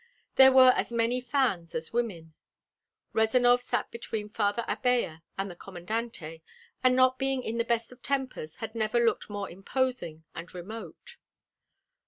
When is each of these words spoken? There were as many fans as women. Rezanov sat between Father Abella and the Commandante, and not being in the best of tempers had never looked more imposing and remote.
There 0.35 0.51
were 0.51 0.71
as 0.71 0.89
many 0.89 1.21
fans 1.21 1.75
as 1.75 1.93
women. 1.93 2.33
Rezanov 3.13 3.61
sat 3.61 3.91
between 3.91 4.29
Father 4.29 4.65
Abella 4.67 5.21
and 5.37 5.47
the 5.51 5.55
Commandante, 5.55 6.41
and 6.83 6.95
not 6.95 7.19
being 7.19 7.43
in 7.43 7.59
the 7.59 7.63
best 7.63 7.91
of 7.91 8.01
tempers 8.01 8.55
had 8.55 8.73
never 8.73 8.99
looked 8.99 9.29
more 9.29 9.47
imposing 9.47 10.23
and 10.33 10.51
remote. 10.55 11.17